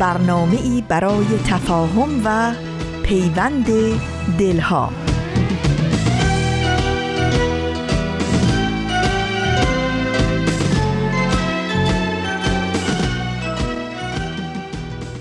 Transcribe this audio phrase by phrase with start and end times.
[0.00, 2.52] برنامه ای برای تفاهم و
[3.02, 3.66] پیوند
[4.38, 4.92] دلها.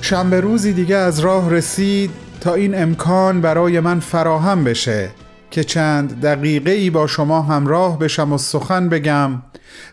[0.01, 5.09] شنبه روزی دیگه از راه رسید تا این امکان برای من فراهم بشه
[5.51, 9.41] که چند دقیقه ای با شما همراه بشم و سخن بگم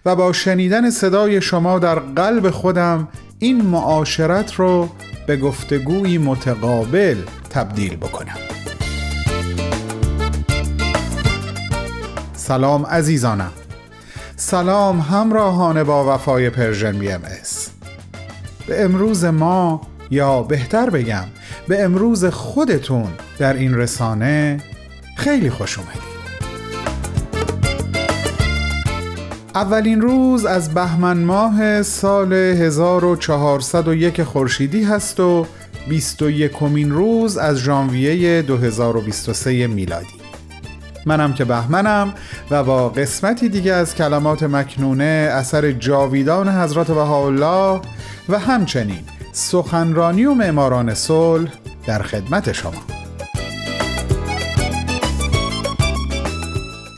[0.05, 4.89] و با شنیدن صدای شما در قلب خودم این معاشرت رو
[5.27, 7.17] به گفتگوی متقابل
[7.51, 8.39] تبدیل بکنم.
[12.35, 13.53] سلام عزیزانم.
[14.37, 17.71] سلام همراهان با وفای Persian BMS.
[18.67, 21.25] به امروز ما یا بهتر بگم
[21.69, 24.61] به امروز خودتون در این رسانه
[25.17, 26.06] خیلی خوش اومدید.
[29.57, 35.47] اولین روز از بهمن ماه سال 1401 خورشیدی هست و
[35.89, 40.07] 21 کمین روز از ژانویه 2023 میلادی.
[41.07, 42.15] منم که بهمنم
[42.51, 47.81] و با قسمتی دیگه از کلمات مکنونه اثر جاویدان حضرت بهاءالله
[48.29, 49.01] و همچنین
[49.33, 51.51] سخنرانی و معماران صلح
[51.87, 52.96] در خدمت شما.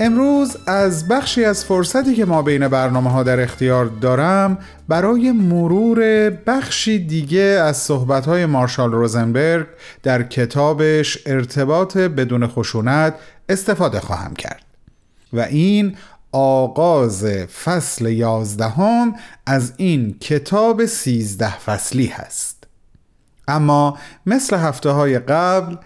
[0.01, 6.31] امروز از بخشی از فرصتی که ما بین برنامه ها در اختیار دارم برای مرور
[6.31, 9.67] بخشی دیگه از صحبت های مارشال روزنبرگ
[10.03, 13.15] در کتابش ارتباط بدون خشونت
[13.49, 14.65] استفاده خواهم کرد.
[15.33, 15.97] و این
[16.33, 17.25] آغاز
[17.65, 19.15] فصل یازدهم
[19.47, 22.67] از این کتاب سیزده فصلی هست.
[23.49, 25.77] اما مثل هفته های قبل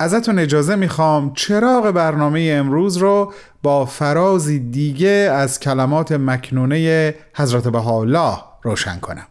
[0.00, 3.32] ازتون اجازه می‌خوام چراغ برنامه امروز رو
[3.62, 9.26] با فرازی دیگه از کلمات مکنونه حضرت بهاءالله روشن کنم.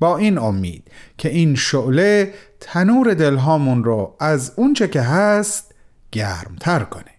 [0.00, 5.74] با این امید که این شعله تنور دلهامون رو از اونچه که هست
[6.12, 7.14] گرمتر کنه.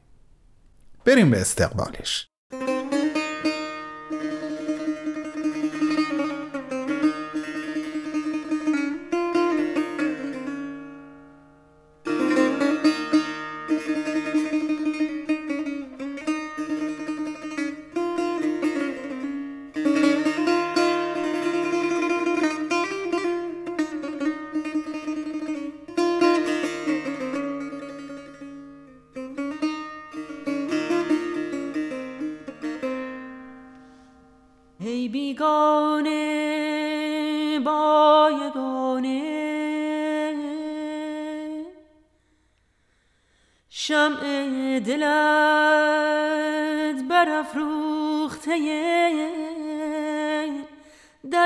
[1.06, 2.29] بریم به استقبالش.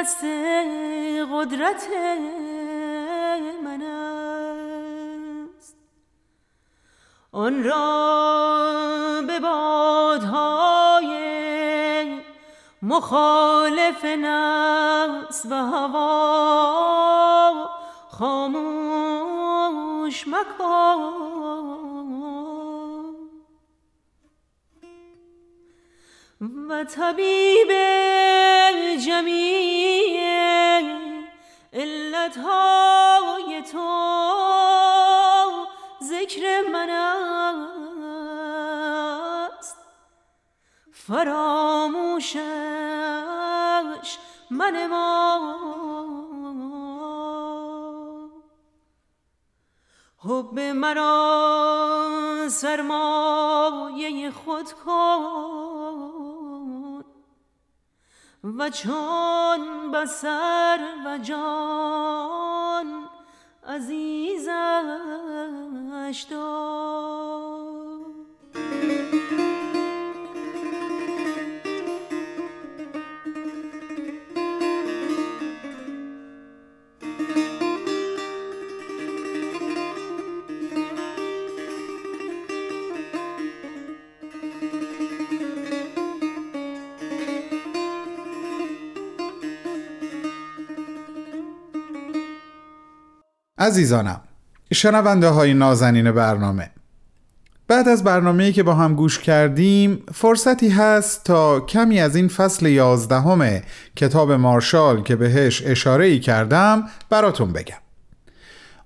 [0.04, 0.24] دست
[1.32, 1.88] قدرت
[3.64, 3.82] من
[5.56, 5.78] است.
[7.32, 11.14] آن را به بادهای
[12.82, 16.10] مخالف نفس و هوا
[18.10, 18.68] خاموش
[20.28, 21.33] مکن.
[26.84, 27.72] طبیب
[29.06, 30.24] جمیع
[31.74, 33.90] علتهای تو
[36.04, 36.90] ذکر من
[39.60, 39.78] است.
[40.92, 42.38] فراموشش
[44.50, 45.60] من ما.
[50.18, 55.63] حب مرا سرمایه خود کن.
[58.44, 63.10] و چون بسر و جان
[63.68, 64.52] عزیزش
[66.30, 66.84] دار.
[93.64, 94.22] عزیزانم
[94.74, 96.70] شنونده های نازنین برنامه.
[97.68, 102.68] بعد از برنامه‌ای که با هم گوش کردیم فرصتی هست تا کمی از این فصل
[102.68, 103.62] یازدهم
[103.96, 107.78] کتاب مارشال که بهش اشاره ای کردم براتون بگم.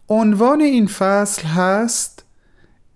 [0.10, 2.24] عنوان این فصل هست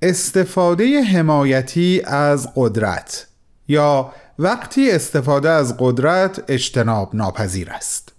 [0.02, 3.28] استفاده حمایتی از قدرت
[3.68, 8.12] یا وقتی استفاده از قدرت اجتناب ناپذیر است.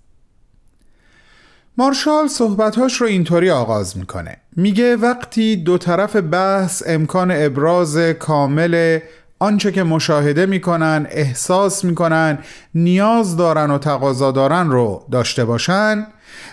[1.78, 4.36] مارشال صحبتهاش رو اینطوری آغاز می‌کنه.
[4.56, 8.98] میگه وقتی دو طرف بحث امکان ابراز کامل
[9.38, 12.38] آنچه که مشاهده می‌کنن احساس می‌کنن
[12.74, 16.06] نیاز دارن و تقاضا دارن رو داشته باشن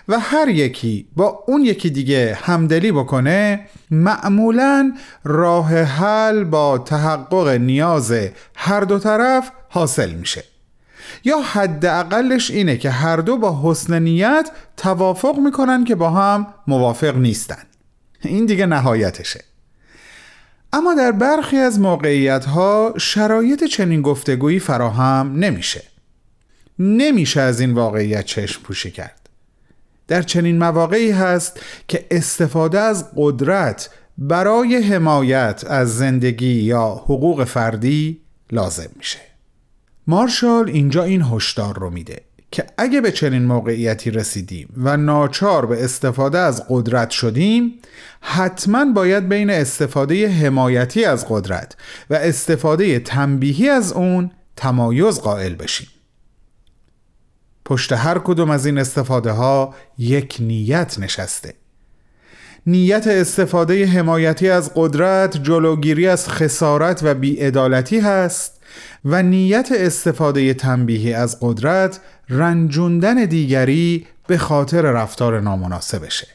[0.07, 3.59] و هر یکی با اون یکی دیگه همدلی بکنه
[3.91, 4.93] معمولا
[5.23, 8.13] راه حل با تحقق نیاز
[8.55, 10.43] هر دو طرف حاصل میشه.
[11.23, 17.17] یا حداقلش اینه که هر دو با حسن نیت توافق می‌کنن که با هم موافق
[17.17, 17.63] نیستن.
[18.21, 19.43] این دیگه نهایتشه.
[20.73, 25.83] اما در برخی از موقعیت ها شرایط چنین گفتگویی فراهم نمیشه.
[26.79, 29.29] نمیشه از این واقعیت چشم پوشی کرد.
[30.07, 38.21] در چنین مواقعی هست که استفاده از قدرت برای حمایت از زندگی یا حقوق فردی
[38.51, 39.28] لازم میشه.
[40.09, 42.21] مارشال اینجا این هشدار رو میده
[42.51, 47.79] که اگه به چنین موقعیتی رسیدیم و ناچار به استفاده از قدرت شدیم
[48.21, 51.75] حتما باید بین استفاده حمایتی از قدرت
[52.09, 55.87] و استفاده تنبیهی از اون تمایز قائل بشیم.
[57.65, 61.53] پشت هر کدوم از این استفاده ها یک نیت نشسته.
[62.65, 68.58] نیت استفاده حمایتی از قدرت جلوگیری از خسارت و بیعدالتی هست
[69.05, 71.99] و نیت استفاده تنبیهی از قدرت
[72.29, 76.27] رنجوندن دیگری به خاطر رفتار نامناسبشه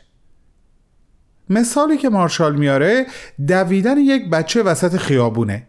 [1.51, 3.07] مثالی که مارشال میاره
[3.49, 5.67] دویدن یک بچه وسط خیابونه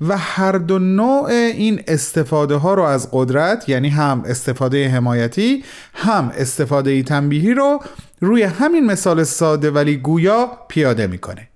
[0.00, 5.64] و هر دو نوع این استفاده ها رو از قدرت یعنی هم استفاده حمایتی
[5.94, 7.82] هم استفاده تنبیهی رو
[8.20, 11.48] روی همین مثال ساده ولی گویا پیاده می‌کنه.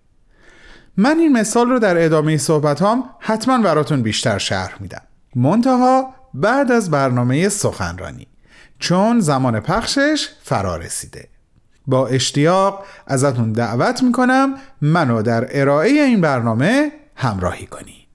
[0.96, 5.02] من این مثال رو در ادامه صحبت هم حتما براتون بیشتر شرح میدم.
[5.34, 8.26] منتها بعد از برنامه سخنرانی
[8.78, 11.28] چون زمان پخشش فرا رسیده.
[11.86, 18.06] با اشتیاق ازتون دعوت می‌کنم منو در ارائه این برنامه همراهی کنی.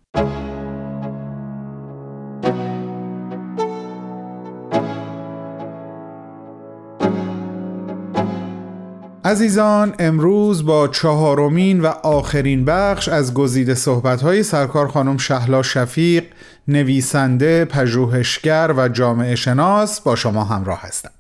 [9.25, 16.24] عزیزان امروز با چهارمین و آخرین بخش از گزیده صحبت‌های سرکار خانم شهلا شفیق
[16.68, 21.12] نویسنده، پژوهشگر و جامعه شناس با شما همراه هستم.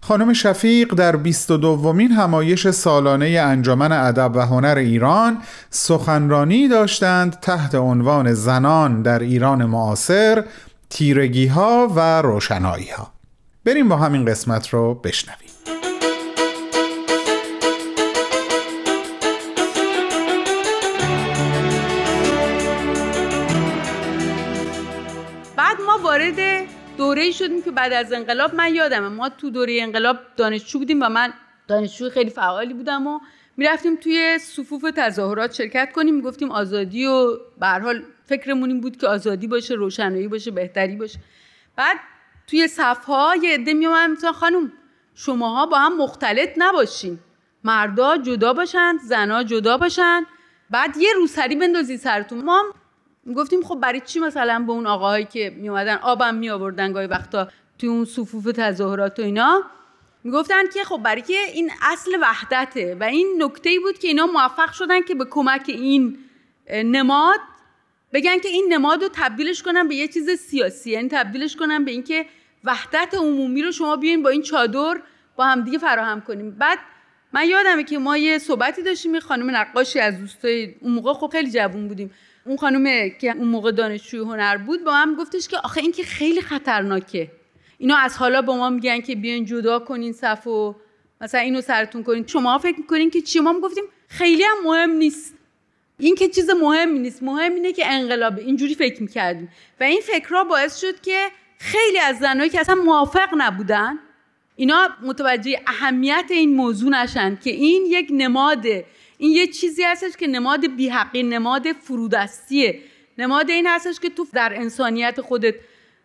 [0.00, 5.38] خانم شفیق در 22 دومین همایش سالانه انجمن ادب و هنر ایران
[5.70, 10.44] سخنرانی داشتند تحت عنوان زنان در ایران معاصر
[10.90, 13.12] تیرگی ها و روشنایی ها
[13.64, 15.45] بریم با همین قسمت رو بشنویم.
[26.16, 29.08] وارد دوره شدیم که بعد از انقلاب من یادمه.
[29.08, 31.32] ما تو دوره انقلاب دانشجو بودیم و من
[31.68, 33.20] دانشجو خیلی فعالی بودم و
[33.56, 36.14] می‌رفتیم توی صفوف تظاهرات شرکت کنیم.
[36.14, 41.18] می‌گفتیم آزادی و به حال فکرمون این بود که آزادی باشه روشنایی باشه بهتری باشه.
[41.76, 41.96] بعد
[42.46, 44.72] توی صفها یه عده میومدن مثلا خانم
[45.14, 47.18] شماها با هم مختلط نباشین.
[47.64, 50.26] مردا جدا باشن زنا جدا باشن.
[50.70, 52.44] بعد یه روسری بندازی سرتون.
[52.44, 52.64] ما
[53.34, 57.06] گفتیم خب برای چی مثلا به اون آقاهایی که می اومدن آبم می آوردن گاهی
[57.06, 59.62] وقتا توی اون صفوف تظاهرات و اینا؟
[60.24, 64.72] می‌گفتن که خب برای که این اصل وحدته و این نکته بود که اینا موفق
[64.72, 66.18] شدن که به کمک این
[66.70, 67.40] نماد
[68.12, 71.90] بگن که این نماد رو تبدیلش کنن به یه چیز سیاسی یعنی تبدیلش کنن به
[71.90, 72.26] اینکه
[72.64, 75.00] وحدت عمومی رو شما بیاین با این چادر
[75.36, 76.50] با همدیگه فراهم کنیم.
[76.50, 76.78] بعد
[77.32, 81.50] من یادمه که ما یه صحبتی داشتیم خانم نقاشی از دوستای اون موقع خب خیلی
[81.50, 82.10] جوون بودیم.
[82.46, 86.02] اون خانومه که اون موقع دانشجوی هنر بود با هم گفتش که آخه این که
[86.02, 87.30] خیلی خطرناکه.
[87.78, 90.74] اینا از حالا با ما میگن که بیاین جدا کنین صف و
[91.20, 92.26] مثلا اینو سرتون کنین.
[92.26, 95.34] شما فکر می‌کنین که چی؟ ما گفتیم خیلی هم مهم نیست.
[95.98, 97.22] این که چیز مهمی نیست.
[97.22, 98.38] مهم اینه که انقلاب.
[98.38, 99.48] اینجوری فکر می‌کردیم.
[99.80, 103.98] و این فکرها باعث شد که خیلی از زنهایی که اصلا موافق نبودن
[104.56, 108.84] اینا متوجه اهمیت این موضوع نشن که این یک نماده
[109.18, 112.80] این یه چیزی هستش که نماد بیحقی نماد فرودستیه.
[113.18, 115.54] نماد این هستش که تو در انسانیت خودت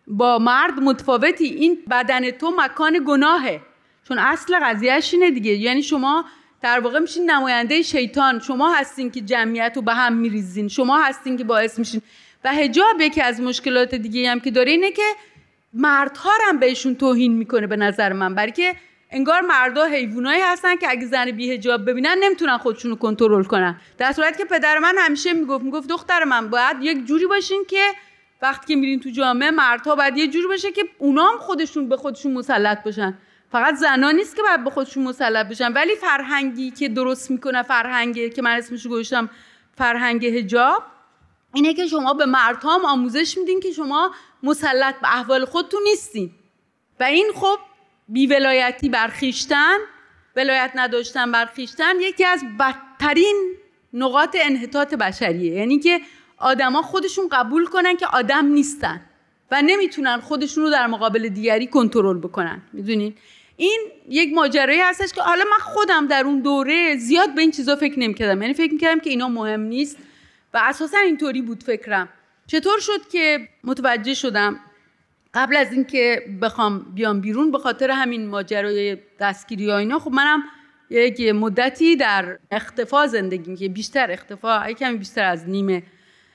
[0.06, 1.44] با مرد متفاوتی.
[1.44, 3.60] این بدن تو مکان گناهه.
[4.08, 5.52] چون اصل قضیهش اینه دیگه.
[5.52, 6.24] یعنی شما
[6.62, 8.40] در واقع میشین نماینده شیطان.
[8.40, 10.68] شما هستین که جمعیت رو به هم میریزین.
[10.68, 12.02] شما هستین که باعث میشین.
[12.44, 15.02] و هجاب یکی از مشکلات دیگه هم که داره اینه که
[15.72, 18.34] مردها هم بهشون توهین می‌کنه به نظر من.
[18.34, 18.76] برای که
[19.12, 23.80] انگار مردا حیوانایی هستن که اگه زن بی هجاب ببینن نمی‌تونن خودشون رو کنترل کنن.
[23.98, 27.82] در صورتی که پدر من همیشه می‌گفت می‌گفت دختر من باید یک جوری باشین که
[28.42, 31.96] وقتی که میرین تو جامعه مردها باید یه جوری باشه که اونا هم خودشون به
[31.96, 33.18] خودشون مسلط باشن.
[33.52, 35.72] فقط زنا نیست که باید به خودشون مسلط بشن.
[35.72, 39.30] ولی فرهنگی که درست می‌کنه فرهنگی که من اسمشو گذاشتم
[39.74, 40.82] فرهنگ هجاب
[41.54, 46.30] اینه که شما به مردها آموزش میدین که شما مسلط به احوال خودتون نیستین.
[47.00, 47.58] و این خب
[48.12, 49.76] بیولایتی برخیشتن
[50.36, 53.54] ولایت نداشتن برخیشتن یکی از بدترین
[53.92, 55.54] نقاط انحطاط بشریه.
[55.54, 56.00] یعنی که
[56.38, 59.00] آدما خودشون قبول کنن که آدم نیستن
[59.50, 62.62] و نمی‌تونن خودشون رو در مقابل دیگری کنترل بکنن.
[62.72, 63.14] می‌دونین؟
[63.56, 67.76] این یک ماجرایی هستش که حالا من خودم در اون دوره زیاد به این چیزا
[67.76, 68.42] فکر نمی‌کردم.
[68.42, 69.98] یعنی فکر می‌کردم که اینا مهم نیست
[70.54, 72.08] و اساسا اینطوری بود فکرم.
[72.46, 74.60] چطور شد که متوجه شدم
[75.34, 80.42] قبل از اینکه بخوام بیام بیرون به خاطر همین ماجرای دستگیری ها اینا خب منم
[80.90, 85.82] یک مدتی در اختفا زندگی که بیشتر اختفا کمی بیشتر از نیمه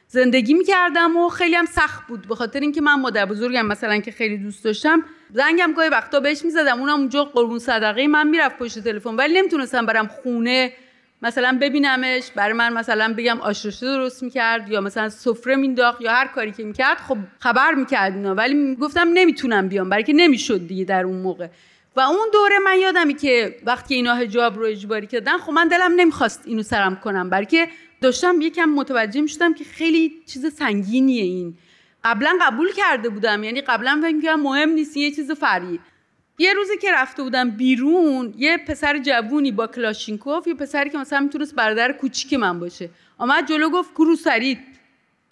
[0.08, 2.27] زندگی می‌کردم و خیلی هم سخت بود.
[2.27, 6.46] به خاطر اینکه من مادر بزرگم مثلا که خیلی دوست داشتم زنگم گاهی وقتا بهش
[6.46, 10.74] می‌زدم اونم اونجا قربون صدقه من می‌رفت پشت تلفن ولی نمی‌تونستم برم خونه
[11.22, 16.28] مثلا ببینمش برای من مثلا بگم آش درست می‌کرد یا مثلا سفره مینداخت یا هر
[16.28, 18.36] کاری که می‌کرد خب خبر می‌کرد اینا.
[18.36, 21.48] ولی گفتم نمی‌تونم بیام برای که نمی‌شد دیگه در اون موقع.
[21.96, 25.92] و اون دوره من یادمی که وقتی اینا حجاب رو اجباری کردن خب من دلم
[25.96, 27.30] نمی‌خواست اینو سرم کنم.
[27.30, 27.68] برای که
[28.02, 31.58] داشتم یکم متوجه می‌شدم که خیلی چیز سنگینیه این.
[32.04, 35.80] قبلا قبول کرده بودم یعنی قبلا فکر مهم نیست یه چیز فری
[36.39, 41.20] یه روزی که رفته بودم بیرون یه پسر جوونی با کلاشینکوف یه پسری که مثلا
[41.20, 42.89] می‌تونست برادر کوچیک من باشه.
[43.17, 44.60] آمد جلو گفت گرو سرید.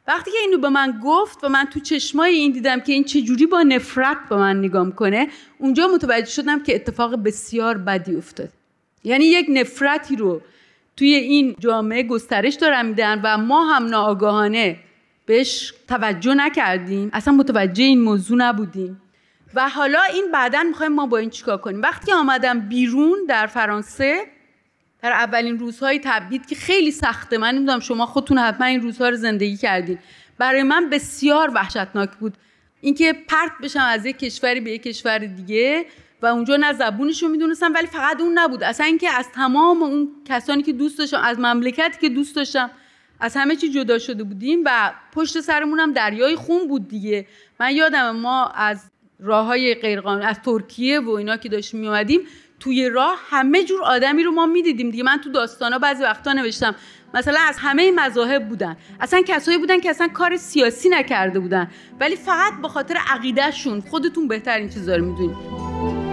[0.08, 3.46] وقتی که اینو به من گفت و من تو چشمای این دیدم که این چجوری
[3.46, 8.50] با نفرت به من نگام کنه اونجا متوجه شدم که اتفاق بسیار بدی افتاد.
[9.04, 10.42] یعنی یک نفرتی رو
[10.98, 14.78] توی این جامعه گسترش دارن میدن و ما هم ناآگاهانه
[15.26, 17.10] بهش توجه نکردیم.
[17.14, 19.02] اصلا متوجه این موضوع نبودیم.
[19.56, 24.26] و حالا این بعدا می‌خوایم ما با این چیکار کنیم؟ وقتی آمدم بیرون در فرانسه
[25.02, 29.16] در اولین روزهای تبدید که خیلی سخته من نمی‌دونم شما خودتون حتما این روزها رو
[29.16, 30.00] زندگی کردین.
[30.38, 32.34] برای من بسیار وحشتناک بود
[32.82, 35.86] اینکه پرت بشم از یک کشوری به یک کشور دیگه
[36.22, 38.64] و اونجا نه زبونش رو می‌دونستم ولی فقط اون نبود.
[38.64, 42.72] اصلا اینکه از تمام اون کسانی که دوست داشتم از مملکتی که دوست داشتم
[43.20, 47.28] از همه چی جدا شده بودیم و پشت سرمون دریای خون بود دیگه.
[47.60, 52.22] من یادم ما از راه های غیرقانونی از ترکیه و اینا که داشتیم میومدیم
[52.60, 55.04] توی راه همه جور آدمی رو ما می‌دیدیم دیگه.
[55.04, 56.76] من تو داستانا بعضی وقتا نوشتم
[57.14, 58.78] مثلا از همه مذاهب بودن.
[59.00, 61.72] اصلا کسایی بودن که اصلا کار سیاسی نکرده بودن.
[62.00, 66.05] ولی فقط به خاطر عقیدهشون خودتون بهتر این چیزا رو می‌دونید.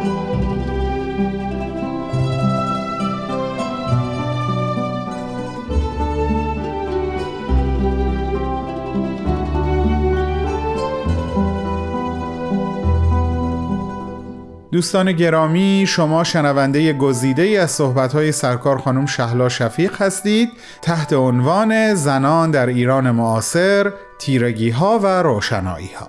[14.73, 20.51] دوستان گرامی شما شنونده گزیده ای از صحبت‌های سرکار خانم شهلا شفیق هستید.
[20.83, 26.09] تحت عنوان زنان در ایران معاصر تیرگی ها و روشنایی ها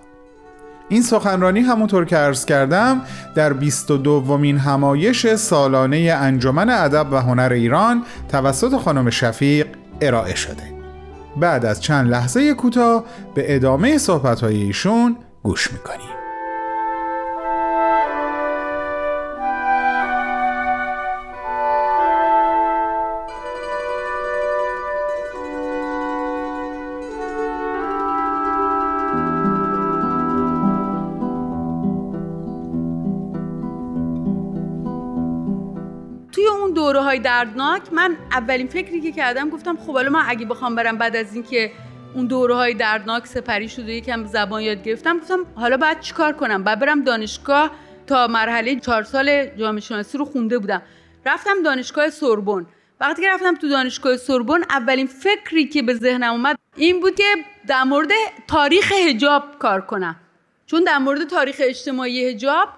[0.90, 3.02] این سخنرانی همونطور که عرض کردم
[3.36, 9.68] در 22 دومین همایش سالانه انجمن ادب و هنر ایران توسط خانم شفیق
[10.02, 10.74] ارائه شده.
[11.40, 13.04] بعد از چند لحظه کوتاه
[13.36, 16.23] به ادامه صحبت‌های ایشون گوش می‌کنیم.
[37.24, 37.82] دردناک.
[37.92, 41.72] من اولین فکری که کردم گفتم خب حالا من اگه بخوام برم بعد از اینکه
[42.16, 45.20] اون دوره های دردناک سپری شده یکم زبان یاد گرفتم.
[45.20, 47.72] گفتم حالا باید چیکار کنم؟ بعد برم دانشگاه
[48.08, 50.82] تا مرحله چهار سال جامعه شناسی رو خونده بودم.
[51.26, 52.66] رفتم دانشگاه سوربن.
[53.00, 57.24] وقتی که رفتم تو دانشگاه سوربن اولین فکری که به ذهنم اومد این بود که
[57.68, 58.10] در مورد
[58.48, 60.16] تاریخ حجاب کار کنم.
[60.66, 62.70] چون در مورد تاریخ اجتماعی حجاب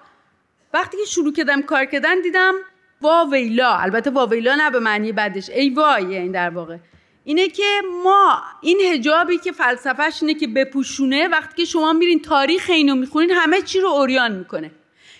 [0.74, 2.54] وقتی که شروع کردم کار کردن دیدم
[3.00, 6.76] واویلا البته واویلا نه به معنی بدش ای وای این در واقع.
[7.24, 12.70] اینه که ما این هجابی که فلسفهش اینه که بپوشونه وقتی که شما میرین تاریخ
[12.70, 14.70] اینو می‌خونین همه چی رو اوریان می‌کنه.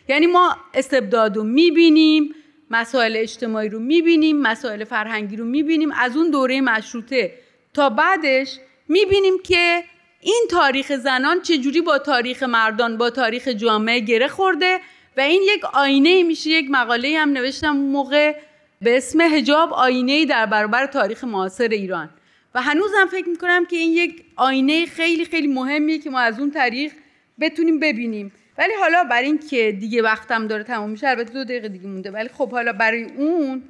[0.09, 2.35] یعنی ما استبداد رو می‌بینیم
[2.71, 7.35] مسائل اجتماعی رو می‌بینیم مسائل فرهنگی رو می‌بینیم از اون دوره مشروطه
[7.75, 9.85] تا بعدش می‌بینیم که
[10.21, 14.81] این تاریخ زنان چجوری با تاریخ مردان با تاریخ جامعه گره خورده
[15.17, 18.37] و این یک آینه میشه یک مقاله هم نوشتم موقع
[18.83, 22.11] به اسم هجاب آینه در برابر تاریخ معاصر ایران.
[22.55, 26.51] و هنوزم فکر می‌کنم که این یک آینه خیلی خیلی مهمیه که ما از اون
[26.51, 26.93] تاریخ
[27.41, 28.33] بتونیم ببینیم.
[28.59, 32.11] ولی حالا برای اینکه دیگه وقتم داره تمام میشه البته دو دقیقه دیگه مونده.
[32.11, 33.63] ولی خب حالا برای اون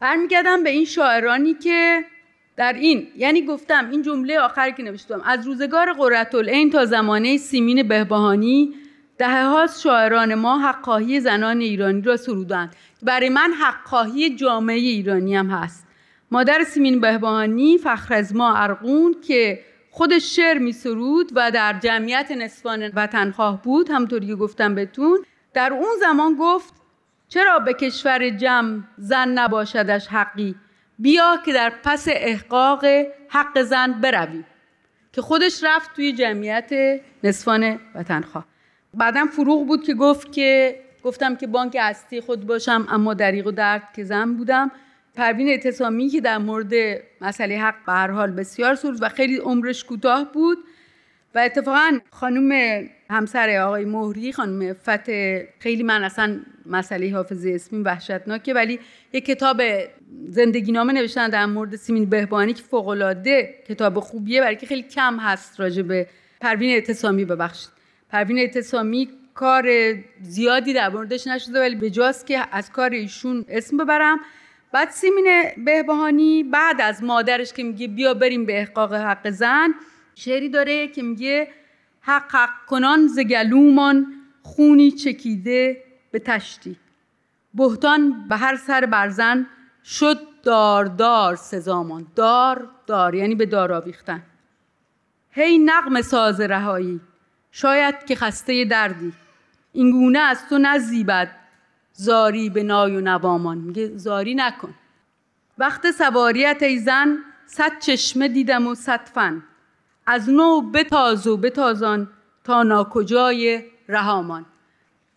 [0.00, 2.04] برمیگردم به این شاعرانی که
[2.56, 5.22] در این یعنی گفتم این جمله آخری که نوشتم.
[5.24, 8.74] از روزگار قرتالعین تا زمانه سیمین بهبهانی
[9.18, 12.76] دهه شاعران ما حقاهی زنان ایرانی را سرودند.
[13.02, 15.86] برای من حقاهی جامعه ایرانی هم هست.
[16.30, 22.30] مادر سیمین بهبهانی فخر از ما ارقون که خودش شعر می سرود و در جمعیت
[22.30, 26.74] نصفان وطنخواه بود همطوری گفتم بهتون در اون زمان گفت
[27.28, 30.54] چرا به کشور جمع زن نباشدش حقی؟
[30.98, 32.84] بیا که در پس احقاق
[33.28, 34.44] حق زن بروی.
[35.12, 36.70] که خودش رفت توی جمعیت
[37.24, 38.44] نصفان وطنخواه.
[38.96, 43.50] بعدم فروغ بود که گفت که گفتم که بانک اصلی خود باشم اما دریغ و
[43.50, 44.70] درد که زن بودم.
[45.14, 46.72] پروین اعتصامی که در مورد
[47.20, 50.58] مسئله حق به هر حال بسیار سرود و خیلی عمرش کوتاه بود.
[51.34, 55.10] و اتفاقا خانم همسر آقای مهری خانم فت
[55.58, 58.80] خیلی من اصلا مسئله حافظه اسمی وحشتناکه ولی
[59.12, 59.62] یک کتاب
[60.28, 65.18] زندگی نامه نوشتن در مورد سیمین بهبانی که فوقالعاده کتاب خوبیه برای که خیلی کم
[65.18, 66.06] هست راجع به
[66.40, 67.75] پروین اعتصامی ببخشید.
[68.10, 73.76] پروین اعتصامی کار زیادی در موردش نشده ولی به جاست که از کار ایشون اسم
[73.76, 74.20] ببرم.
[74.72, 79.74] بعد سیمین بهبهانی بعد از مادرش که میگه بیا بریم به احقاق حق زن
[80.14, 81.48] شعری داره که میگه
[82.00, 84.06] حق حق کنان ز گلومان
[84.42, 86.76] خونی چکیده به تشتی.
[87.54, 89.46] بهتان به هر سر برزن
[89.84, 92.06] شد دار دار سزامان.
[92.14, 94.22] دار دار یعنی به دار آویختن.
[95.30, 97.00] هی نغم ساز رهایی.
[97.58, 99.12] شاید که خسته دردی.
[99.72, 101.30] این گونه از تو نزیبد
[101.92, 103.58] زاری به نای و نوامان.
[103.58, 104.74] میگه زاری نکن.
[105.58, 109.42] وقت سواریت ای زن صد چشمه دیدم و صد فن.
[110.06, 112.08] از نو بتاز و بتازان
[112.44, 114.46] تا ناکجای رهامان.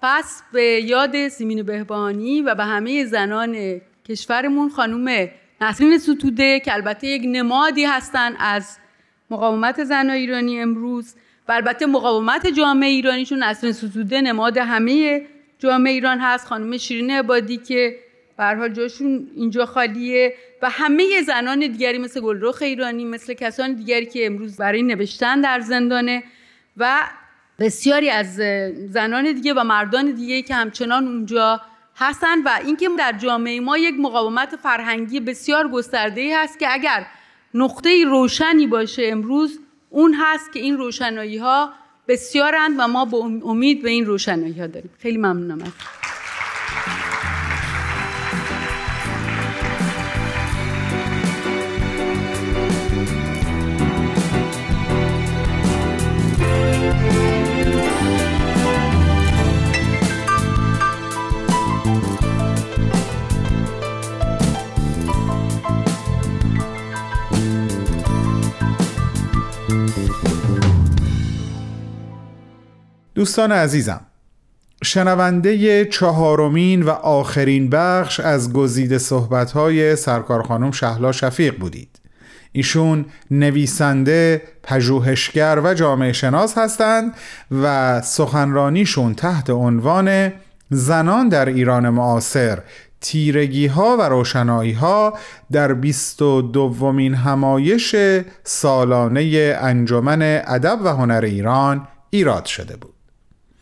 [0.02, 5.30] پس به یاد سیمین بهبانی و به همه زنان کشورمون خانوم
[5.62, 8.78] نسرین ستوده که البته یک نمادی هستن از
[9.30, 11.16] مقاومت زنان ایرانی امروز.
[11.50, 15.22] و البته مقاومت جامعه ایرانی چون نسرین ستوده نماد همه
[15.60, 17.96] جامعه ایران هست خانم شیرین عبادی که
[18.38, 24.26] به جاشون اینجا خالیه و همه زنان دیگری مثل گلرخ ایرانی مثل کسان دیگری که
[24.26, 26.24] امروز برای نوشتن در زندانه
[26.78, 27.00] و
[27.60, 28.36] بسیاری از
[28.90, 31.62] زنان دیگه و مردان دیگه که همچنان اونجا
[31.96, 37.06] هستن و اینکه در جامعه ما یک مقاومت فرهنگی بسیار گسترده هست که اگر
[37.54, 41.74] نقطه روشنی باشه امروز اون هست که این روشنایی ها
[42.08, 44.90] بسیارند و ما با امید به این روشنایی ها داریم.
[45.00, 45.72] خیلی ممنونم از
[73.20, 74.02] دوستان عزیزم
[74.84, 82.00] شنونده چهارمین و آخرین بخش از گزیده صحبت‌های سرکار خانم شهلا شفیق بودید.
[82.52, 87.14] ایشون نویسنده، پژوهشگر و جامعه شناس هستند
[87.62, 90.34] و سخنرانیشون تحت عنوان
[90.70, 92.60] زنان در ایران معاصر
[93.02, 95.14] تیرگی ها و روشنایی ها
[95.52, 97.96] در بیست و دومین همایش
[98.44, 102.99] سالانه انجمن ادب و هنر ایران ایراد شده بود.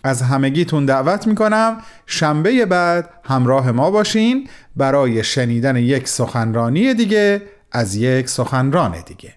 [0.04, 1.78] از همگیتون دعوت می‌کنم.
[2.06, 9.34] شنبه بعد همراه ما باشین برای شنیدن یک سخنرانی دیگه از یک سخنران دیگه.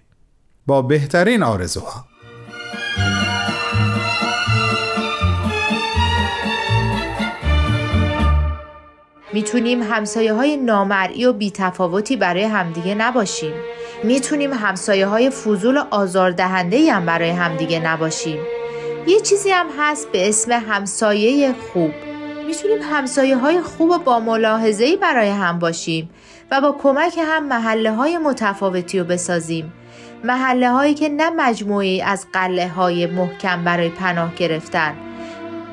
[0.67, 2.05] با بهترین آرزوها.
[9.33, 13.53] می‌تونیم همسایه های نامرئی و بیتفاوتی برای همدیگه نباشیم.
[14.03, 18.39] می‌تونیم همسایه های فضول و آزاردهنده هم برای همدیگه نباشیم.
[19.07, 21.91] یه چیزی هم هست به اسم همسایه خوب.
[22.47, 26.09] می‌تونیم همسایه های خوب و با ملاحظه‌ای برای هم باشیم
[26.51, 29.73] و با کمک هم محله های متفاوتی رو بسازیم.
[30.23, 34.95] محله هایی که نه مجموعی از قله های محکم برای پناه گرفتن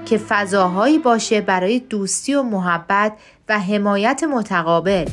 [0.07, 3.12] که فضاهایی باشه برای دوستی و محبت
[3.49, 5.07] و حمایت متقابل.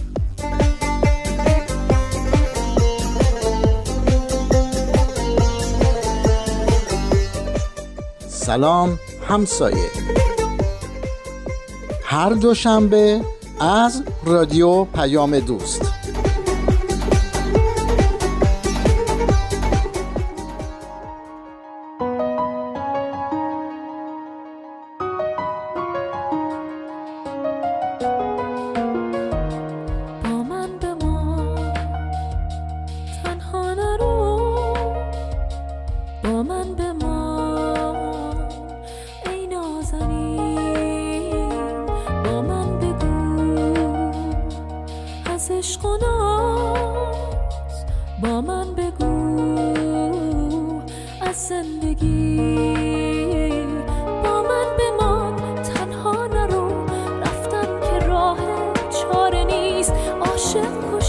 [8.46, 9.90] سلام همسایه.
[12.04, 13.22] هر دوشنبه
[13.60, 15.95] از رادیو پیام دوست.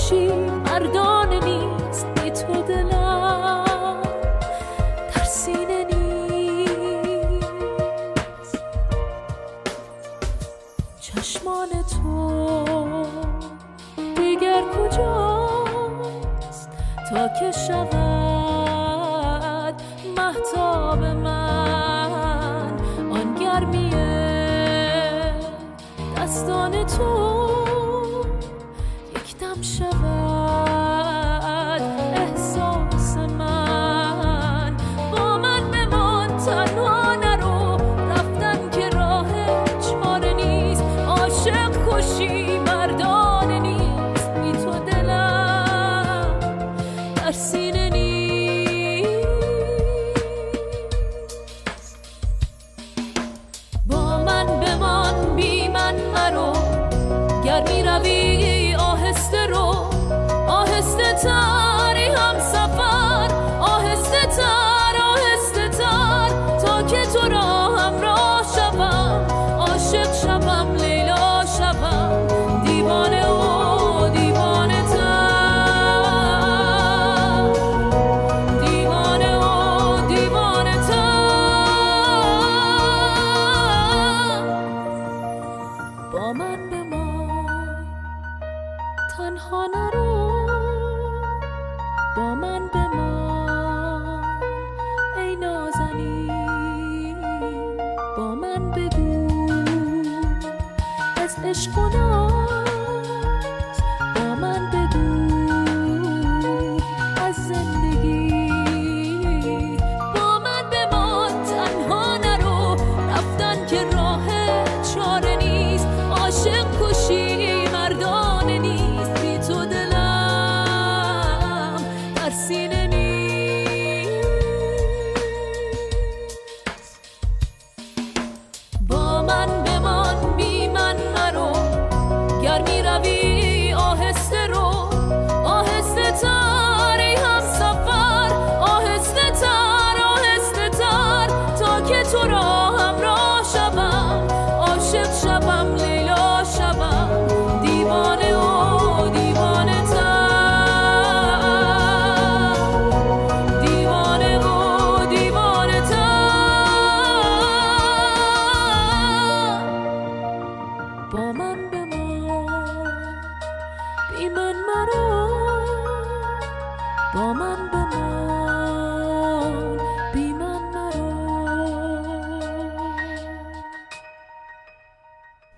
[0.06, 1.15] عاشق کشی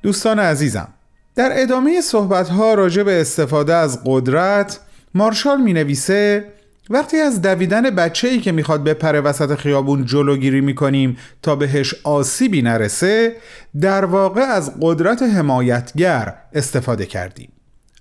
[0.09, 0.88] دوستان عزیزم
[1.35, 4.81] در ادامه صحبت ها راجع به استفاده از قدرت
[5.14, 6.44] مارشال می نویسه
[6.90, 12.62] وقتی از دویدن بچه ای که می‌خواد بپره وسط خیابون جلوگیری می‌کنیم تا بهش آسیبی
[12.62, 13.37] نرسه
[13.81, 17.53] در واقع از قدرت حمایتگر استفاده کردیم.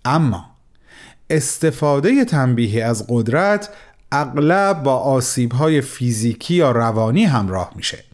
[0.05, 0.45] اما
[1.29, 3.69] استفاده تنبیهی از قدرت
[4.11, 8.06] اغلب با آسیبهای فیزیکی یا روانی همراه میشه.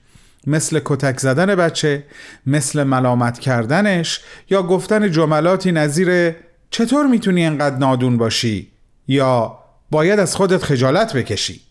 [0.47, 2.03] مثل کتک زدن بچه
[2.45, 6.35] مثل ملامت کردنش یا گفتن جملاتی نظیر
[6.69, 8.71] چطور می‌تونی انقدر نادون باشی؟
[9.07, 9.59] یا
[9.91, 11.61] باید از خودت خجالت بکشی؟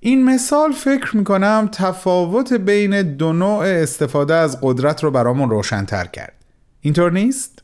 [0.00, 6.34] این مثال فکر می‌کنم تفاوت بین دو نوع استفاده از قدرت رو برامون روشنتر کرد.
[6.80, 7.62] اینطور نیست؟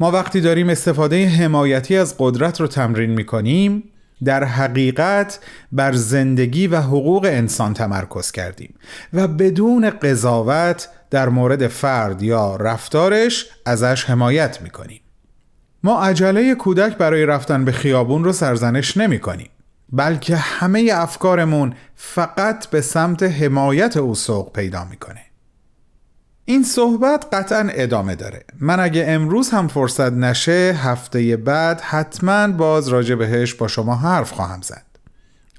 [0.00, 3.84] ما وقتی داریم استفاده حمایتی از قدرت رو تمرین می‌کنیم
[4.24, 5.38] در حقیقت
[5.72, 8.74] بر زندگی و حقوق انسان تمرکز کردیم
[9.12, 15.00] و بدون قضاوت در مورد فرد یا رفتارش ازش حمایت می‌کنیم.
[15.82, 19.50] ما عجله کودک برای رفتن به خیابون رو سرزنش نمی کنیم
[19.92, 25.27] بلکه همه افکارمون فقط به سمت حمایت او سوق پیدا می‌کنه.
[26.48, 28.44] این صحبت قطعا ادامه داره.
[28.60, 34.32] من اگه امروز هم فرصت نشه هفته بعد حتما باز راجع بهش با شما حرف
[34.32, 34.82] خواهم زد.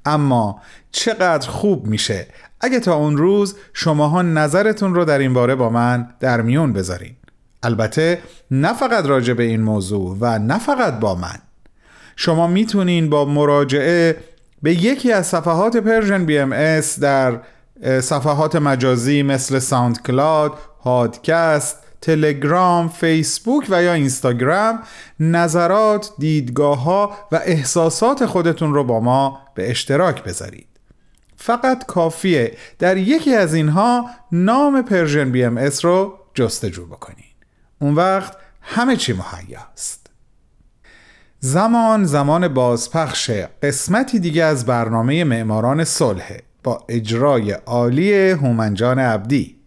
[0.06, 2.28] اما چقدر خوب میشه.
[2.62, 7.16] اگه تا اون روز شماها نظرتون رو در این باره با من در میون بذارین.
[7.64, 8.20] البته
[8.52, 11.40] نه فقط راجع به این موضوع و نه فقط با من.
[12.16, 14.18] شما می‌تونین با مراجعه
[14.62, 17.40] به یکی از صفحات Persian BMS در
[18.02, 24.80] صفحات مجازی مثل SoundCloud، پادکست، تلگرام، فیسبوک و یا اینستاگرام
[25.20, 30.68] نظرات، دیدگاه ها و احساسات خودتون رو با ما به اشتراک بذارید.
[31.38, 37.36] فقط کافیه در یکی از اینها نام Persian BMS رو جستجو بکنید.
[37.82, 40.10] اون وقت همه چی مهیاست.
[41.40, 43.32] زمان زمان بازپخش
[43.64, 49.59] قسمتی دیگه از برنامه معماران صلح با اجرای عالی هومن جان عبدی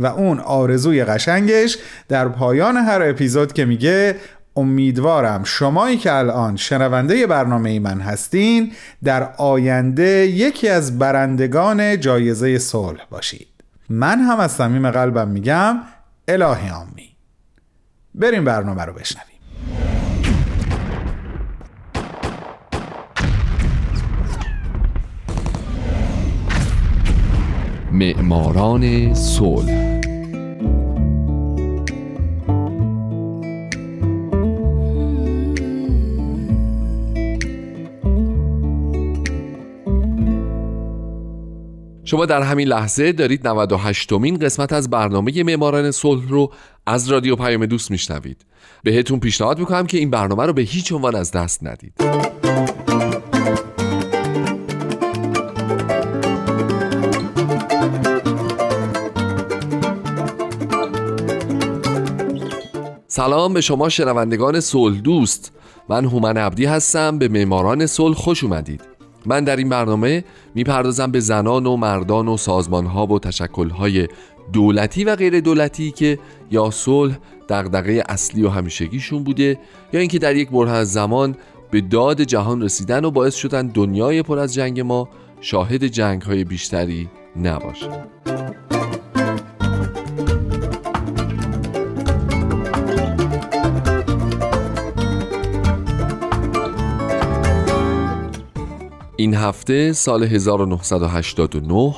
[0.00, 4.16] و اون آرزوی قشنگش در پایان هر اپیزود که میگه
[4.56, 8.72] امیدوارم شمایی که الان شنونده برنامه من هستین
[9.04, 13.48] در آینده یکی از برندگان جایزه صلح باشید.
[13.88, 15.80] من هم از صمیم قلبم میگم
[16.28, 17.10] الهی آمین.
[18.14, 19.29] بریم برنامه رو بشنویم.
[27.92, 30.00] معماران صلح.
[42.04, 46.52] شما در همین لحظه دارید 98 مین قسمت از برنامه معماران صلح رو
[46.86, 48.44] از رادیو پیام دوست میشنوید.
[48.82, 52.39] بهتون پیشنهاد می‌کنم که این برنامه رو به هیچ عنوان از دست ندید.
[63.12, 65.52] سلام به شما شنوندگان صلح دوست.
[65.88, 67.18] من هومن عبدی هستم.
[67.18, 68.82] به معماران صلح خوش اومدید.
[69.26, 74.08] من در این برنامه می‌پردازم به زنان و مردان و سازمانها و تشکلهای
[74.52, 76.18] دولتی و غیر دولتی که
[76.50, 77.18] یا صلح
[77.48, 79.58] دغدغه اصلی و همیشگیشون بوده
[79.92, 81.36] یا اینکه در یک بره از زمان
[81.70, 85.08] به داد جهان رسیدن و باعث شدن دنیای پر از جنگ ما
[85.40, 88.04] شاهد جنگ های بیشتری نباشه.
[99.20, 101.94] این هفته سال 1989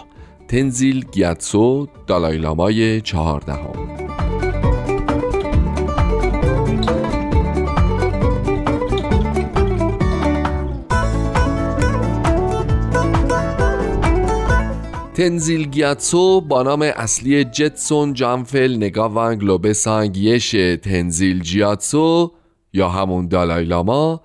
[0.49, 3.73] تنزیل گیاتسو دالایلامای چهاردهم.
[15.15, 20.51] تنزیل گیاتسو با نام اصلی جتسون جانفل نگاوانگ لوبسانگ یش
[20.83, 22.33] تنزیل جیاتسو
[22.73, 24.21] یا همون دالایلاما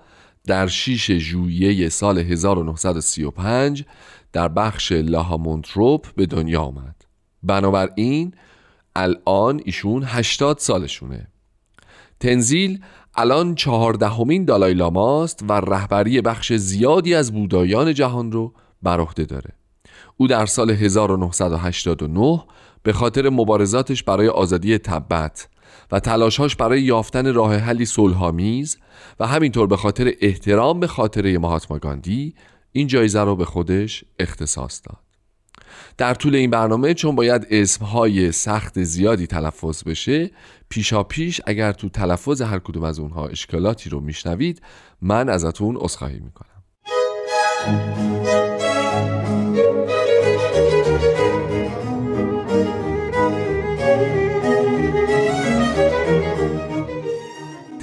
[0.48, 3.84] در 6 ژوئیه سال 1935
[4.32, 7.04] در بخش لاهامونتروپ به دنیا آمد.
[7.42, 8.34] بنابراین
[8.96, 11.28] الان ایشون 80 سالشونه.
[12.20, 12.80] تنزیل
[13.14, 19.50] الان چهاردهمین دالای لاماست و رهبری بخش زیادی از بودایان جهان رو بر عهده داره.
[20.16, 22.44] او در سال 1989
[22.82, 25.48] به خاطر مبارزاتش برای آزادی تبت
[25.92, 28.78] و تلاشهاش برای یافتن راه حلی صلحآمیز
[29.20, 32.34] و همینطور به خاطر احترام به خاطره مهاتما گاندی
[32.72, 34.98] این جایزه رو به خودش اختصاص داد.
[35.96, 40.30] در طول این برنامه چون باید اسمهای سخت زیادی تلفظ بشه
[40.68, 44.62] پیشا پیش اگر تو تلفظ هر کدوم از اونها اشکالاتی رو میشنوید
[45.02, 46.58] من ازتون عذرخواهی می‌کنم.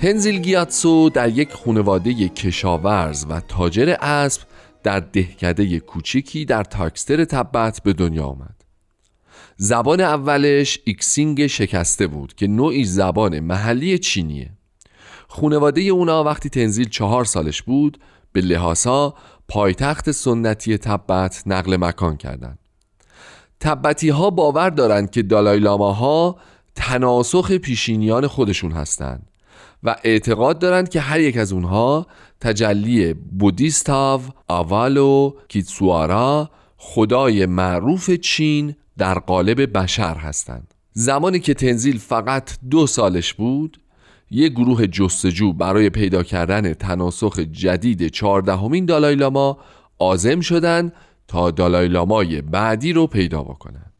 [0.05, 4.41] تنزین گیاتسو در یک خانواده کشاورز و تاجر اسب
[4.83, 8.55] در دهکده کوچیکی در تاکستر تبت به دنیا آمد.
[9.57, 14.51] زبان اولش ایکسینگ شکسته بود که نوعی زبان محلی چینیه.
[15.27, 17.99] خونواده اونا وقتی تنزین چهار سالش بود
[18.31, 19.13] به لهاسا
[19.47, 22.59] پایتخت سنتی تبت نقل مکان کردند.
[23.59, 26.37] تبتی ها باور دارند که دالای ها
[26.75, 29.31] تناسخ پیشینیان خودشون هستند.
[29.85, 32.07] و اعتقاد دارند که هر یک از اونها
[32.41, 40.73] تجلی بودیستاو، آوالو، کیتسوارا خدای معروف چین در قالب بشر هستند.
[40.91, 43.79] زمانی که تنزیل فقط دو سالش بود
[44.31, 49.57] یک گروه جستجو برای پیدا کردن تناسخ جدید چهاردهمین دالایلاما
[49.99, 50.93] آزم شدند
[51.27, 53.94] تا دالایلامای بعدی رو پیدا بکنند.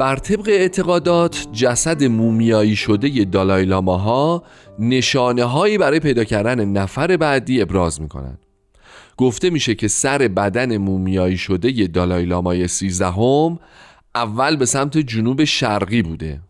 [0.00, 4.42] بر طبق اعتقادات جسد مومیایی شده دالایلاماها
[4.78, 8.38] نشانه هایی برای پیدا کردن نفر بعدی ابراز می‌کنند
[9.16, 13.58] گفته میشه که سر بدن مومیایی شده دالایلامای سیزدهم
[14.14, 16.40] اول به سمت جنوب شرقی بوده.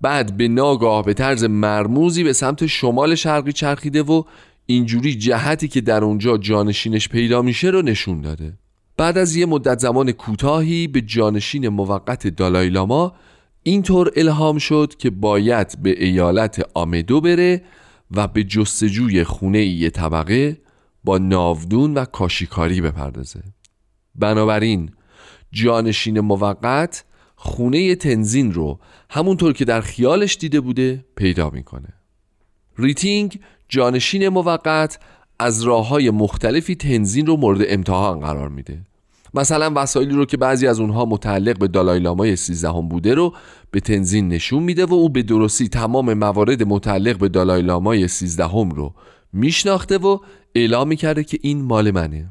[0.00, 4.22] بعد به ناگاه به طرز مرموزی به سمت شمال شرقی چرخیده و
[4.66, 8.52] اینجوری جهتی که در اونجا جانشینش پیدا میشه رو نشون داده.
[8.96, 13.14] بعد از یه مدت زمان کوتاهی به جانشین موقت دالایی لاما
[13.62, 17.62] اینطور الهام شد که باید به ایالت آمدو بره
[18.10, 20.60] و به جستجوی خونه یه طبقه
[21.04, 23.42] با ناودون و کاشیکاری بپردازه.
[24.14, 24.90] بنابراین
[25.52, 27.04] جانشین موقت
[27.36, 31.88] خونه تنزین رو همونطور که در خیالش دیده بوده پیدا می‌کنه.
[32.78, 34.98] ریتینگ جانشین موقت
[35.40, 38.78] از راه های مختلفی تنزین رو مورد امتحان قرار میده.
[39.34, 43.34] مثلا وسایلی رو که بعضی از اونها متعلق به دالایلامای 13 هم بوده رو
[43.70, 48.70] به تنزین نشون میده و او به درستی تمام موارد متعلق به دالایلامای 13 هم
[48.70, 48.94] رو
[49.32, 50.18] میشناخته و
[50.54, 52.30] اعلام می‌کرده که این مال منه.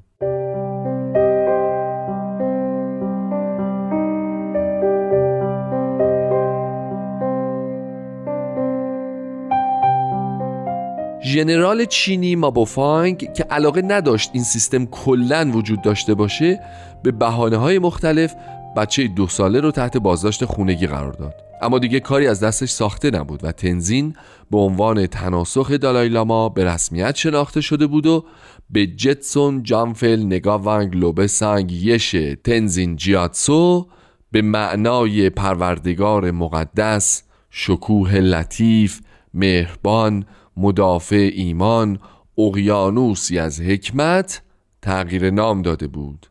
[11.30, 16.60] ژنرال چینی مابوفانگ که علاقه نداشت این سیستم کلا وجود داشته باشه
[17.04, 18.36] به بحانه های مختلف
[18.78, 21.34] بچه دو ساله رو تحت بازداشت خونگی قرار داد.
[21.62, 24.16] اما دیگه کاری از دستش ساخته نبود و تنزین
[24.52, 28.26] به عنوان تناسخ دالایلاما به رسمیت شناخته شده بود و
[28.70, 33.88] به جتسون جانفل نگاوانگ لوبسانگ یش تنزین جیاتسو
[34.32, 39.02] به معنای پروردگار مقدس شکوه لطیف
[39.34, 40.26] مهربان
[40.60, 42.00] مدافع ایمان
[42.38, 44.42] اقیانوسی از حکمت
[44.82, 46.26] تغییر نام داده بود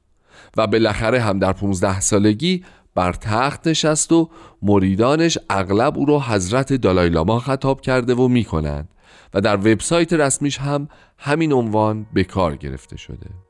[0.57, 2.65] و بالاخره هم در 15 سالگی
[2.95, 4.31] بر تخت نشست و
[4.63, 8.89] مریدانش اغلب او را حضرت دالایلاما خطاب کرده و می‌کنند
[9.35, 10.89] و در وبسایت رسمیش هم
[11.19, 13.48] همین عنوان به کار گرفته شده.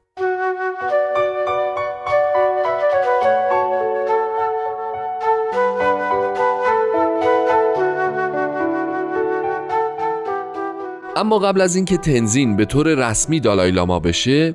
[11.19, 14.55] اما قبل از اینکه تنزین به طور رسمی دالایلاما بشه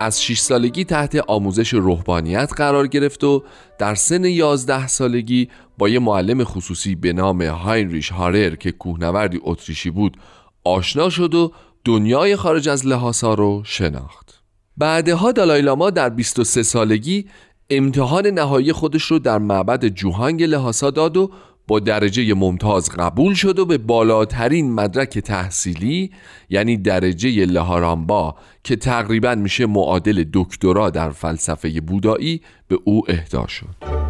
[0.00, 3.42] از 6 سالگی تحت آموزش روحانیت قرار گرفت و
[3.78, 5.48] در سن 11 سالگی
[5.78, 10.16] با یه معلم خصوصی به نام هاینریش هارر که کوهنوردی اتریشی بود
[10.64, 11.52] آشنا شد و
[11.84, 14.42] دنیای خارج از لحاسا رو شناخت.
[14.76, 17.26] بعدها دالایلاما در 23 سالگی
[17.70, 21.30] امتحان نهایی خودش رو در معبد جوهانگ لحاسا داد و
[21.66, 26.10] با درجه ممتاز قبول شد و به بالاترین مدرک تحصیلی
[26.50, 34.04] یعنی درجه لهارامبا که تقریبا میشه معادل دکترا در فلسفه بودایی به او اهدا شد.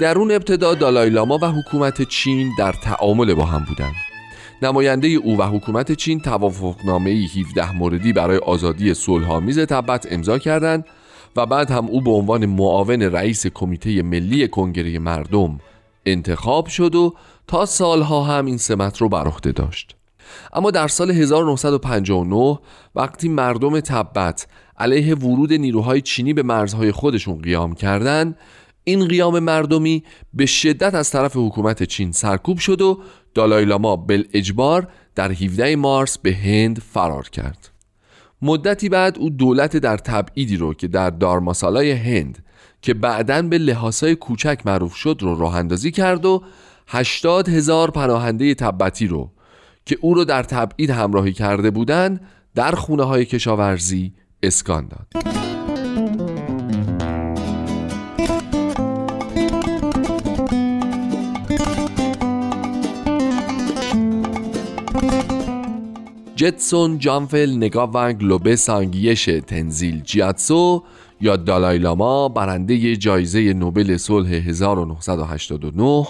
[0.00, 4.05] در اون ابتدا دالایلاما و حکومت چین در تعامل با هم بودند.
[4.62, 10.84] نماینده او و حکومت چین توافقنامه 17 موردی برای آزادی صلحآمیز تبت امضا کردند
[11.36, 15.60] و بعد هم او به عنوان معاون رئیس کمیته ملی کنگره مردم
[16.06, 17.14] انتخاب شد و
[17.46, 19.96] تا سالها هم این سمت رو بر عهده داشت.
[20.52, 22.58] اما در سال 1959
[22.94, 24.46] وقتی مردم تبت
[24.78, 28.36] علیه ورود نیروهای چینی به مرزهای خودشون قیام کردند
[28.88, 30.02] این قیام مردمی
[30.34, 33.00] به شدت از طرف حکومت چین سرکوب شد و
[33.34, 37.68] دالایلاما بل اجبار در 17 مارس به هند فرار کرد.
[38.42, 42.44] مدتی بعد او دولت در تبعیدی رو که در دارماسالای هند
[42.82, 46.42] که بعدا به لحاسای کوچک معروف شد رو راه اندازی کرد و
[46.88, 49.30] 80 هزار پناهنده تبتی رو
[49.86, 52.20] که او رو در تبعید همراهی کرده بودند
[52.54, 54.12] در خونه های کشاورزی
[54.42, 55.55] اسکان داد.
[66.36, 70.84] جتسون جانفل نگاونگ لوبه سانگیش تنزیل جیاتسو
[71.20, 76.06] یا دالای لاما برنده جایزه نوبل صلح 1989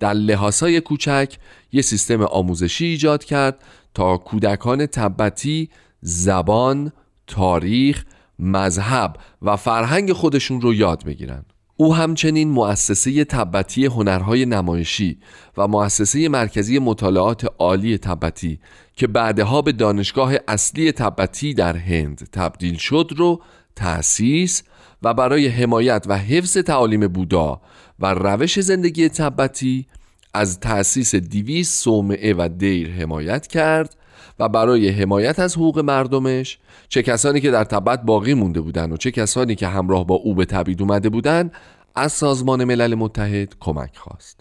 [0.00, 1.36] در لحاسای کوچک
[1.72, 3.64] یه سیستم آموزشی ایجاد کرد
[3.94, 6.92] تا کودکان تبتی زبان،
[7.26, 8.04] تاریخ،
[8.38, 11.44] مذهب و فرهنگ خودشون رو یاد بگیرن.
[11.76, 15.18] او همچنین مؤسسه تبتی هنرهای نمایشی
[15.56, 18.58] و مؤسسه مرکزی مطالعات عالی تبتی
[18.96, 23.42] که بعدها به دانشگاه اصلی تبتی در هند تبدیل شد رو
[23.76, 24.62] تأسیس
[25.02, 27.60] و برای حمایت و حفظ تعالیم بودا
[28.00, 29.86] و روش زندگی تبتی
[30.34, 33.96] از تأسیس دیویس صومعه و دیر حمایت کرد
[34.38, 36.58] و برای حمایت از حقوق مردمش
[36.88, 40.34] چه کسانی که در تبت باقی مونده بودند و چه کسانی که همراه با او
[40.34, 41.52] به تبعید اومده بودند
[41.94, 44.40] از سازمان ملل متحد کمک خواست.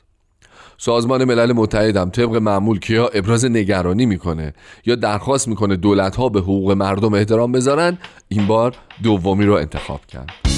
[0.78, 4.54] سازمان ملل متحد هم طبق معمول که یا ابراز نگرانی می‌کنه
[4.86, 7.98] یا درخواست می‌کنه دولت ها به حقوق مردم احترام بذارن
[8.30, 10.55] این بار دومی رو انتخاب کرد.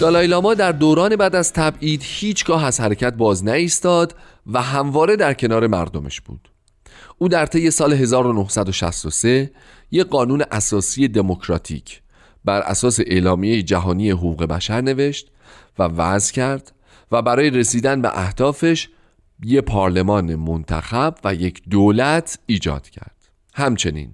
[0.00, 4.14] دالای لاما در دوران بعد از تبعید هیچگاه از حرکت باز نایستاد
[4.46, 6.50] و همواره در کنار مردمش بود.
[7.18, 9.50] او در طی سال 1963
[9.90, 12.02] یک قانون اساسی دموکراتیک
[12.44, 15.30] بر اساس اعلامیه جهانی حقوق بشر نوشت
[15.78, 16.72] و وضع کرد
[17.12, 18.88] و برای رسیدن به اهدافش
[19.44, 23.16] یک پارلمان منتخب و یک دولت ایجاد کرد.
[23.54, 24.12] همچنین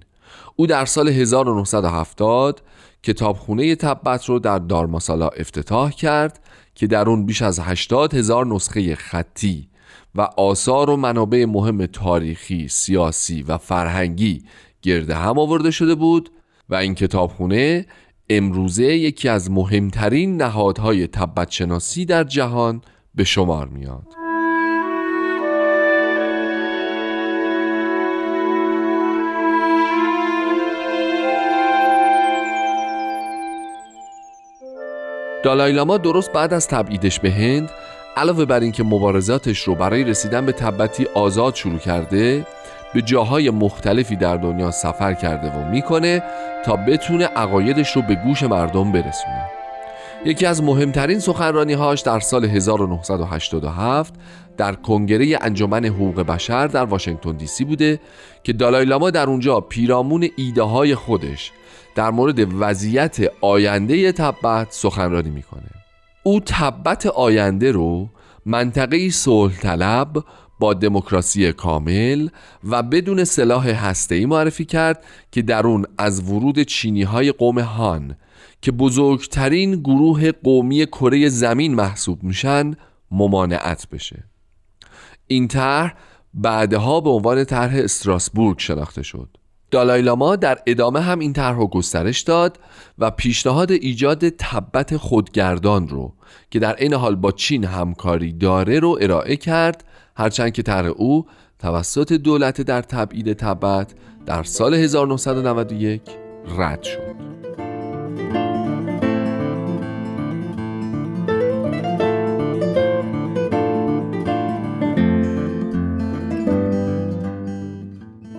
[0.55, 2.61] او در سال 1970
[3.03, 6.39] کتابخونه تبت رو در دارماسالا افتتاح کرد
[6.75, 9.67] که در اون بیش از 80 هزار نسخه خطی
[10.15, 14.43] و آثار و منابع مهم تاریخی، سیاسی و فرهنگی
[14.81, 16.29] گرده هم آورده شده بود
[16.69, 17.85] و این کتابخونه
[18.29, 22.81] امروزه یکی از مهمترین نهادهای تبت شناسی در جهان
[23.15, 24.26] به شمار میاد.
[35.47, 37.69] دالایلاما درست بعد از تبعیدش به هند
[38.17, 42.45] علاوه بر اینکه مبارزاتش رو برای رسیدن به تبتی آزاد شروع کرده
[42.93, 46.23] به جاهای مختلفی در دنیا سفر کرده و می‌کنه
[46.65, 49.45] تا بتونه عقایدش رو به گوش مردم برسونه.
[50.25, 54.13] یکی از مهمترین سخنرانی هاش در سال 1987
[54.57, 57.99] در کنگره انجمن حقوق بشر در واشنگتن دی سی بوده
[58.43, 61.51] که دالای در اونجا پیرامون ایده های خودش
[61.97, 65.69] در مورد وضعیت آینده تبت سخنرانی می‌کنه.
[66.23, 68.09] او تبت آینده رو
[68.45, 70.23] منطقه صلح طلب
[70.59, 72.29] با دموکراسی کامل
[72.63, 78.15] و بدون سلاح هسته‌ای معرفی کرد که در اون از ورود چینی های قوم هان
[78.61, 82.73] که بزرگترین گروه قومی کره زمین محسوب میشن
[83.11, 84.23] ممانعت بشه.
[85.27, 85.95] این طرح
[86.33, 89.37] بعدها به عنوان طرح استراسبورگ شناخته شد.
[89.71, 92.59] دالایلاما در ادامه هم این طرح گسترش داد
[92.97, 96.13] و پیشنهاد ایجاد تبت خودگردان رو
[96.51, 99.83] که در این حال با چین همکاری داره رو ارائه کرد.
[100.15, 101.25] هرچند که طرح او
[101.59, 103.93] توسط دولت در تبعید تبت
[104.25, 106.01] در سال 1991
[106.57, 107.26] رد شد.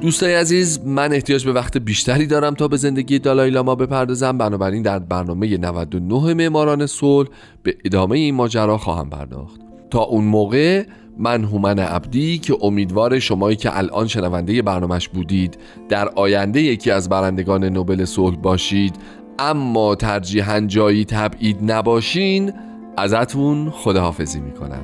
[0.09, 4.39] دوستای عزیز من احتیاج به وقت بیشتری دارم تا به زندگی دالای لاما بپردازم.
[4.39, 7.29] بنابراین در برنامه 99 معماران صلح
[7.63, 9.61] به ادامه این ماجرا خواهم پرداخت.
[9.91, 10.85] تا اون موقع
[11.19, 17.09] من هومن عبدی که امیدوار شمایی که الان شنونده برنامهش بودید در آینده یکی از
[17.09, 18.97] برندگان نوبل صلح باشید.
[19.39, 22.53] اما ترجیحاً جایی تبعید نباشین
[22.97, 24.83] ازتون خداحافظی می‌کنم.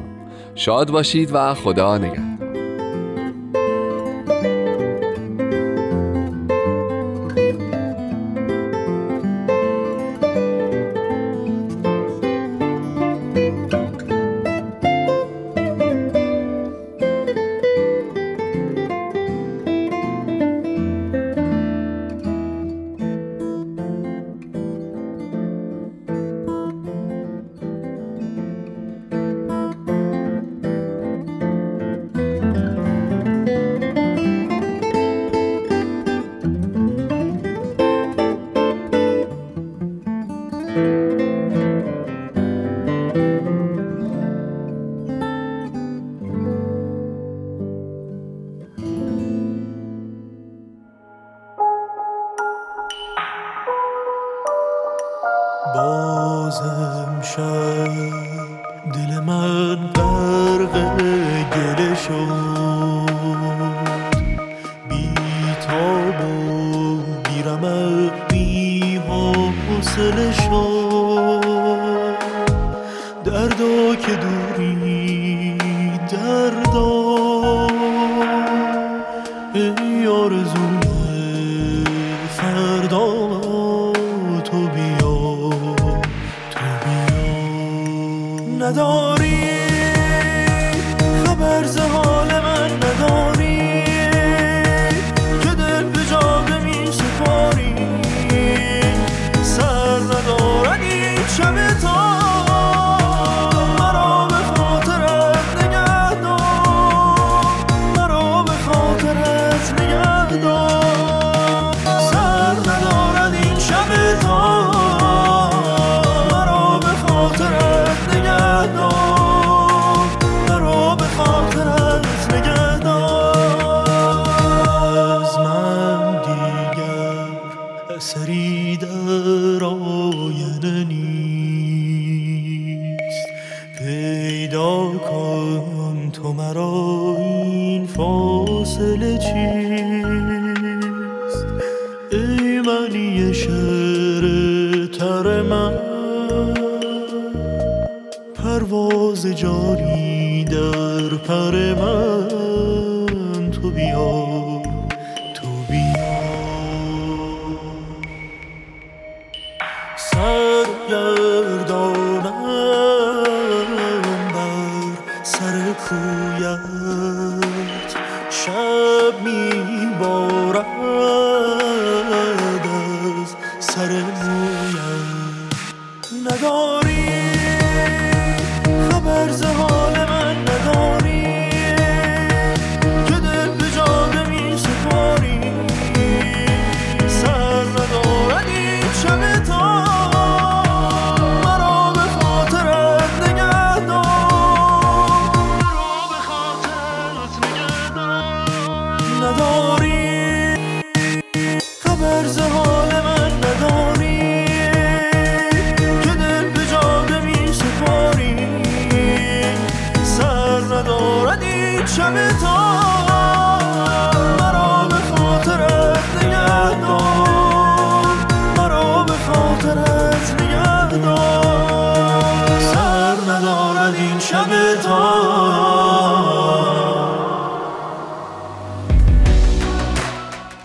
[0.55, 2.34] شاد باشید و خدا نگهدار.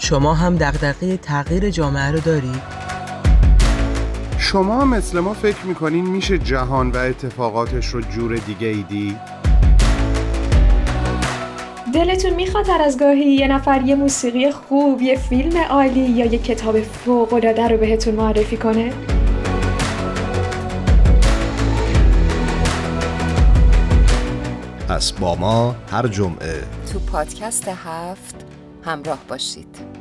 [0.10, 2.62] شما هم دغدغه تغییر جامعه رو دارید؟
[4.38, 9.18] شما مثل ما فکر می‌کنین میشه جهان و اتفاقاتش رو جور دیگه ای دید؟
[11.94, 16.40] دلتون می‌خواد هر از گاهی یه نفر یه موسیقی خوب، یه فیلم عالی یا یه
[16.40, 18.94] کتاب فوق‌العاده رو بهتون معرفی کنه؟
[24.90, 28.36] پس با ما هر جمعه تو پادکست هفت
[28.86, 29.99] همراه باشید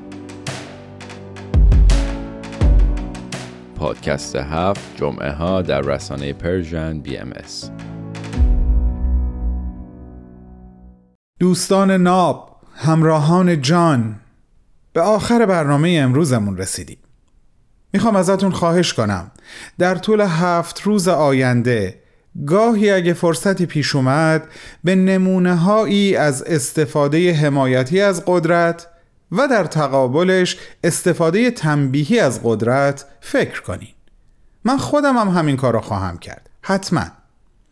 [3.79, 7.71] پادکست هفت جمعه ها در رسانه Persian BMS.
[11.41, 14.21] دوستان ناب همراهان جان
[14.93, 16.99] به آخر برنامه امروزمون رسیدیم
[17.93, 19.31] می‌خوام ازتون خواهش کنم
[19.79, 22.03] در طول هفت روز آینده
[22.47, 24.49] گاهی اگه فرصتی پیش اومد
[24.85, 28.87] به نمونه هایی از استفاده حمایتی از قدرت
[29.33, 33.95] و در تقابلش استفاده تنبیهی از قدرت فکر کنین.
[34.65, 36.51] من خودم هم همین کار رو خواهم کرد.
[36.63, 37.05] حتما.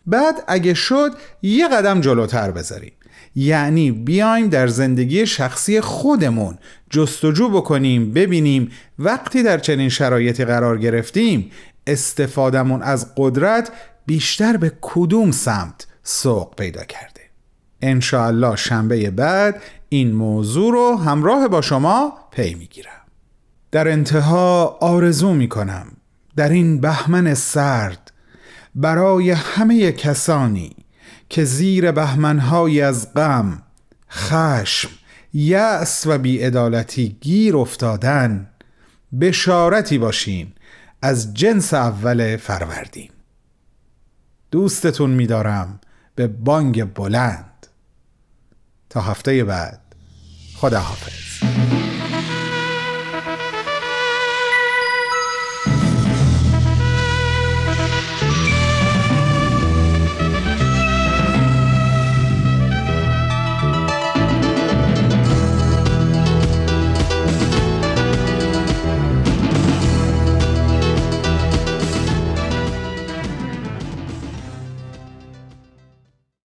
[0.07, 1.11] بعد اگه شد
[1.43, 2.93] یه قدم جلوتر بذاریم.
[3.37, 6.59] یعنی بیایم در زندگی شخصی خودمون
[6.91, 11.51] جستجو بکنیم ببینیم وقتی در چنین شرایطی قرار گرفتیم
[11.87, 13.71] استفادهمون از قدرت
[14.07, 17.16] بیشتر به کدوم سمت سوق پیدا کرده
[17.87, 22.91] انشاءالله شنبه بعد این موضوع رو همراه با شما پی می‌گیرم.
[23.71, 25.87] در انتها آرزو می‌کنم
[26.37, 28.13] در این بهمن سرد
[28.75, 30.77] برای همه کسانی
[31.29, 33.63] که زیر بهمنهایی از غم،
[34.11, 34.89] خشم،
[35.33, 38.51] یأس و بیعدالتی گیر افتادن
[39.21, 40.53] بشارتی باشین
[41.03, 43.11] از جنس اول فروردین.
[44.51, 45.81] دوستتون میدارم
[46.15, 47.46] به بانگ بلند.
[48.97, 49.81] تا هفته بعد.
[50.57, 51.36] خدا حافظ